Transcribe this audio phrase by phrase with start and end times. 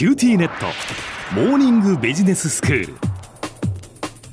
[0.00, 0.64] QTnet
[1.34, 2.94] モーニングビジネススクール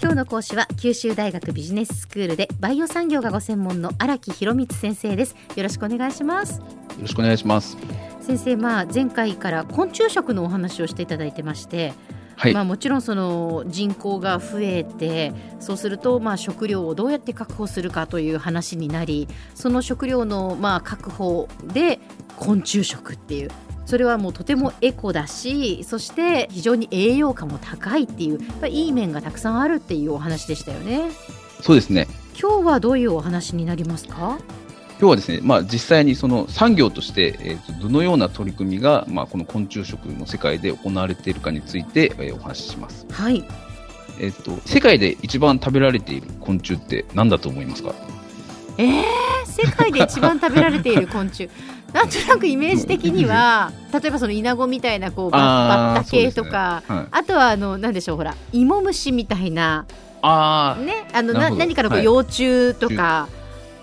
[0.02, 6.66] 今日の講師は九州大学ビジネススクールでバイオ産業がご専門の荒木博光先生ですよろしくお願いしますよ
[7.02, 7.76] ろしくお願いします。
[8.22, 11.92] 先生まあ前回から昆虫食のお話をしていただいてまして、
[12.38, 12.54] はい。
[12.54, 22.00] まあもちろんその人口が増えてそうするとまあ食料をどうやって確保するかという話になりその食料のまあ確保で
[22.38, 23.52] 昆虫食っていう
[23.88, 31.10] それはもうとてもエコだしそして非常に栄養価も高いっていうやいい面がたくさんあるっていうお話でしたよね。
[31.62, 32.06] そうですね。
[32.40, 34.40] 今日はどういうお話になりますか？
[35.00, 43.06] 今日はですね、まあ、実際にその産業として、えーとどのような取り組みが、まあ、この昆虫食の世界で行われているかについて、えーお話しします。
[43.10, 43.44] はい。
[44.20, 47.96] えっ、と、世界で一番食べられている昆虫って何だと思いますか？
[48.80, 49.04] えー、
[49.46, 51.50] 世界で一番食べられている昆虫
[51.94, 57.08] なんとなくイメージ的には例えばそのイナゴみたいなこうバッタ系とかはい。
[57.12, 59.86] あとはあのなんでしょうほら芋虫みたいな
[60.22, 63.38] あねあのな何かのこう幼虫とか、ー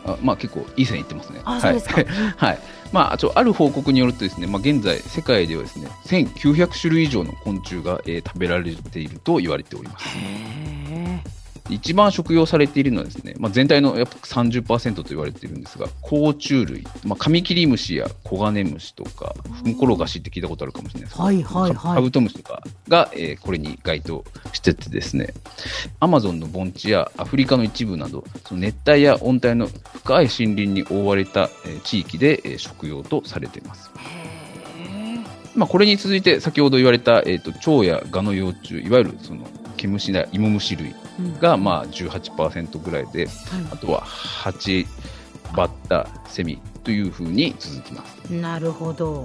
[0.04, 1.40] あ、まあ、結構いい線いってますね。
[1.44, 2.04] あそうですかはい。
[2.04, 2.58] はい。
[2.92, 10.06] まあ、ちょある報告によるとですね、まあ、現在、世界ではですね、1900種類以上の昆虫が、えー食べられていると言われております。
[11.70, 19.34] へ一番食用されているのはですね、まあ、全体のやっぱ30%と言われているんですが、甲虫類、まあ、カミキリムシやコガネムシとか、
[19.64, 21.12] フンコロガシって聞いたことあるかもしれないです。
[21.14, 21.62] けど、はいはい。
[21.62, 25.34] はいカカブトムシとかが、えーこれに該当しててですね、
[26.00, 33.90] アマゾンの盆地やアフリカの一部など、その熱帯や温帯の深い森林に覆われた、えー地域で、えー食用とされています。
[35.54, 40.94] まあ、これに続いて先ほど言われた、えー、と蝶やガの幼虫、いわゆるその毛虫や芋虫類うん
[41.40, 43.28] がまあ18%ぐらいで、
[43.72, 44.86] あとは蜂、
[45.54, 48.32] バッタ、セミというふうに続きます。
[48.32, 49.22] い、なるほど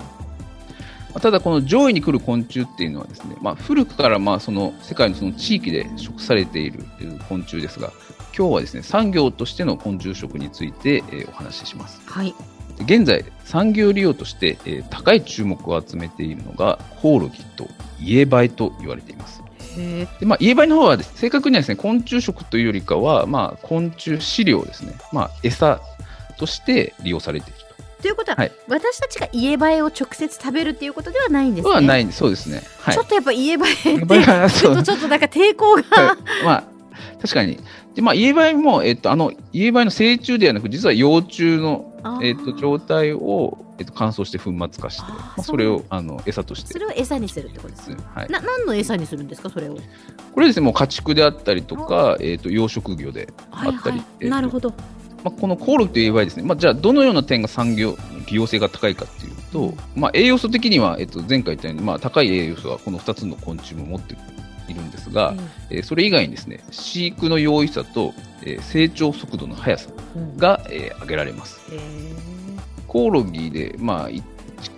[1.10, 7.92] まあただ、この上位に来る昆虫っていうのはですね、まあ、古くからまあその世界のその地域で食されているえー昆虫ですが、
[8.38, 12.02] 今日はですね産業としての昆虫食について、えーお話しします。
[12.06, 12.34] はい
[12.78, 17.68] で現在、産業利用として、えー高い注目を集めているのがコオロギと
[18.00, 19.42] イエバイと言われています。
[19.78, 24.94] へでまあ、イエバイの方はです、正確にはですね、昆虫食というよりかは、まあ、昆虫飼料ですね。
[25.12, 25.80] まあ、餌
[26.38, 27.60] として利用されている
[28.02, 31.70] ということは、はい私たちがイエバエを直接食べるっていうことではないんですと。
[31.70, 32.12] ねはない。
[32.12, 32.62] そうですね。
[32.80, 33.04] はいちょ。
[33.04, 33.90] っとやっぱイエバエって
[34.54, 36.64] ちょっとちょっとなんか抵抗が、はいまあ、
[37.22, 37.60] 確かに。
[38.00, 41.94] で、まあ、イエバイも、えっと、あの、イエバイの成虫ではなく、実は幼虫の、
[42.24, 46.72] えっと、状態を、えっと、乾燥して粉末化して、まあ、それを、あの、餌として。
[46.72, 47.92] それを餌にするってことです。
[48.16, 48.30] はい。
[48.30, 49.78] な何の餌にするんですかそれを？
[50.34, 54.70] これですね、もう家畜であったりとか、えっと、養殖魚であったり、えっとなるほど。
[54.70, 54.76] ま
[55.26, 57.98] あ、このコオロギといえばですね、まあ、じゃあどのような点が産業
[58.30, 64.22] 利用性が高いかっていうと、まあ、栄養素的には、えっと、前回言ったように、まあ、高い栄養素はこの2つの昆虫も持っている
[64.82, 65.34] んですが、
[65.70, 68.14] えーそれ以外にですね飼育の容易さと、
[68.44, 70.38] えー成長速度の速さうん。
[70.38, 71.60] が、えー上げられます。
[72.88, 74.24] コオロギで、まあ、1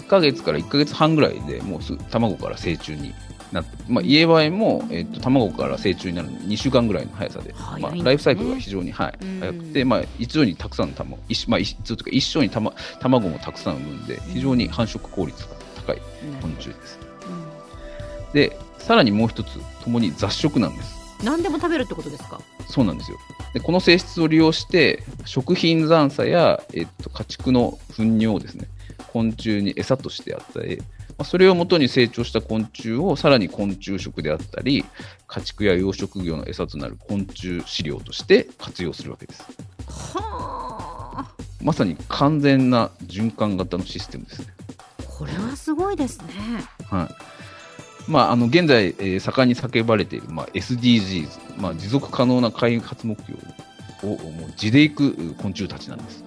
[0.07, 3.13] ヶ月から1ヶ月半ぐらいでもうす卵から成虫に
[3.53, 9.39] なって、まあ、イエバエも、えっと卵から成虫になるのに2週間ぐらいの速さで、早いまあ、ライフサイクルが非常に、はいうん。
[9.39, 16.01] 早くて、まあ、一度にたくさんの卵一,、まあ、一度とか一生にた、ま、卵もたくさん産むんで非常に繁殖効率が高い
[16.41, 16.99] 昆虫です。
[18.33, 20.95] でさらにもう一つ共に雑食なんです。
[20.95, 22.41] うん何でも食べるってことですか？
[22.67, 23.17] そうなんですよ。
[23.53, 28.67] でこの性質を利用して食品残渣や、えっと、家畜の糞尿をですね
[29.13, 30.77] 昆虫に餌として与え、
[31.09, 34.83] まあ、それをもとに成長した昆虫をさらに昆虫食であったり
[35.27, 39.43] 家畜や養殖業の餌となる昆虫飼料として活用するわけです。
[39.87, 41.31] はあ。
[41.61, 44.47] まさに完全な循環型のシステムですね。
[45.07, 46.33] これはすごいですね。
[46.89, 47.15] はい
[48.07, 53.39] まあ、あの現在、えー盛んに叫ばれている、まあ、SDGs、まあ、持続可能な開発目標
[54.03, 56.23] をもう地でいく昆虫たちなんです。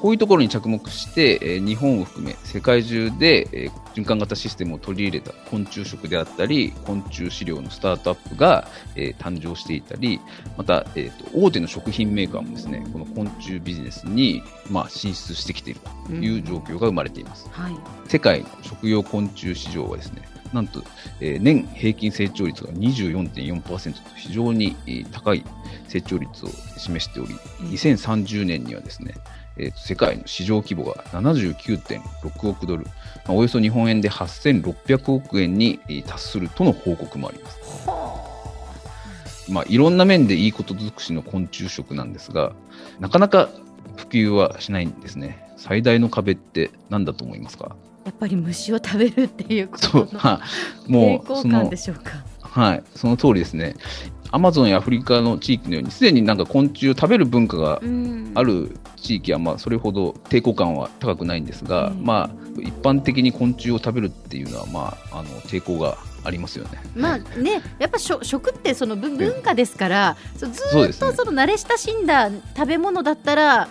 [0.00, 10.20] こういうところに着目して、えー日本を含め世界中で、えー循環型システムを取り入れた昆虫食であったり昆虫飼料のスタートアップが、えー誕生していたり
[10.56, 17.48] また、えーと大手の食品メーカーもですねこの昆虫ビジネスに、まあ、進出してきているという状況が生まれています。
[17.50, 17.76] はい。
[18.06, 20.22] 世界の食用昆虫市場はですね
[20.52, 20.82] なんと、
[21.20, 25.44] えー年平均成長率が24.4%と非常にえー高い
[25.88, 27.34] 成長率を示しており、
[27.70, 29.14] 2030年にはですね、
[29.58, 32.92] えーと世界の市場規模が79.6億ドル、ま
[33.28, 37.88] あおよそ日本円で8600億円にえー達するとの報告もあります。
[39.50, 42.52] まあ、いろんな面でいいこと尽くしの昆虫食なんですが、
[43.00, 43.48] なかなか
[43.96, 45.48] 普及はしないんですね。
[45.56, 47.74] 最大の壁って何だと思いますか？
[48.04, 50.08] やっぱり虫を食べるっていうことそう、
[50.88, 52.22] のその感でしょうか？
[52.42, 53.74] はい、その通りですね。
[54.30, 62.30] アマゾンやアフリカの地域のように、すでになんか昆虫を食べる文化がうんある地域は、まあ、それほど抵抗感は高くないんですが、うんまあ、
[62.60, 66.80] 一般的に昆虫を食べるっていうのは、まあ、あの抵抗がありますよね。
[66.94, 73.68] まあね、やっぱ食食ってその文文化ですから、ずーっとその慣れ親しんだ食べ物だったら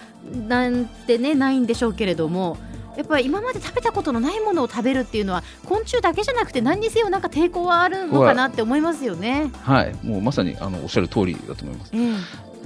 [0.48, 2.58] なんてねないんでしょうけれども。
[2.98, 9.52] やっぱり今まで食べたことのないものを食べるっていうのは昆虫だけじゃなくて何にせよなんか抵抗はあるのかなって思いますよね。
[9.62, 11.92] はい、もうまさにあのおっしゃる通りだと思います。
[11.94, 12.57] ええ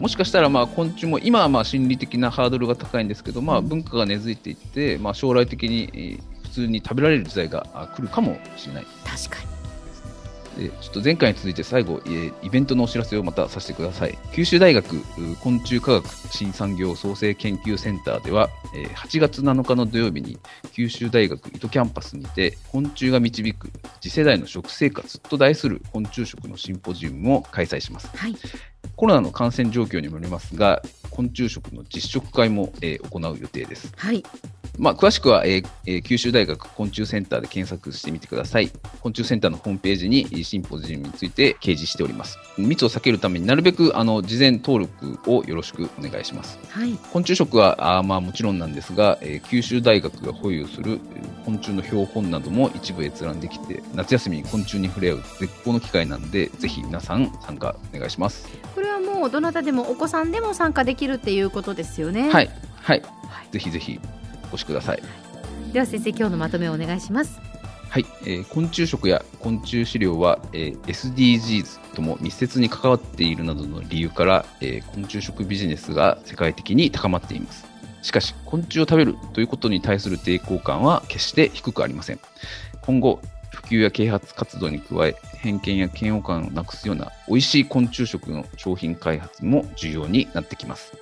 [0.00, 3.68] もしかしたらまあ昆虫も今はまあ心理的なハードルが高いんですけど、まあ、うん。
[3.68, 8.86] 文化が根付いていって、まあ、将来的にえー普通に食べられる時代があ来るかもしれない。
[9.04, 9.57] 確かに
[10.58, 14.18] でちょっと前回に続いて最後、えーイベントのお知らせをまたさせてください。
[14.32, 15.00] 九州大学う
[15.40, 20.38] 昆虫科学新産業創生研究センターでは、えー8月7日の土曜日に
[20.72, 23.70] 九州大学糸キャンパスにて昆虫が導く
[24.00, 28.08] 次世代の食生活と題する昆虫食のシンポジウムを開催します。
[28.16, 28.34] はい。
[28.96, 30.82] コロナの感染状況にもよりますが、
[31.18, 33.92] 昆虫食の実食会も、えー行う予定です。
[33.96, 34.22] はい
[34.78, 38.70] まあ、詳しくは、えーえー九州大学昆虫センターで検索してみてください。
[39.00, 42.38] 昆虫センターのホームページにえーシンポジウムについて掲示しております。
[42.56, 46.56] 密を避けるためになるべくあの事前登録をよろしくお願いします。
[46.68, 58.46] はい昆虫食はあーまあもちろんなんですが、えー九州大学が保有するえー昆虫の標本なども一部閲覧できて、夏休みに昆虫に触れ合う絶好の機会なので、ぜひ皆さん参加お願いします。
[58.74, 62.30] これはもうどなたでもお子さんでも参加できるっていうことですよね。
[62.30, 62.50] はい、
[62.80, 64.00] はい、はいぜひぜひ
[64.44, 65.02] お越しください。
[65.72, 67.40] では先生今日のまとめをお願いします。
[67.90, 77.66] はい、えー昆虫食や昆虫飼料は、えー SDGs とも密接に関わっているなどの理由から、えー昆虫食ビジネスが世界的に高まっています。
[78.02, 82.20] しかし、昆虫を食べるということに対する抵抗感は決して低くありません。
[82.82, 90.92] 今後、普及や啓発活動に加え、偏見や嫌悪感をなくすような美味しい昆虫食の商品開発も重要になってきます。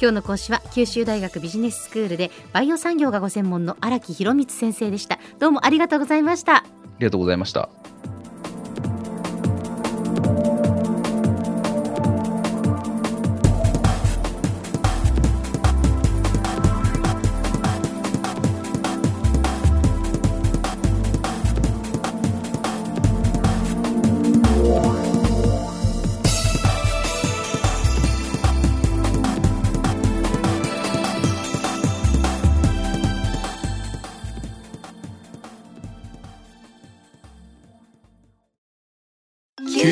[0.00, 5.18] 今日の講師は九州大学ビジネススクールでバイオ産業がご専門の荒木博光先生でした。
[5.38, 6.56] どうもありがとうございました。
[6.56, 6.64] あ
[6.98, 7.68] りがとうございました。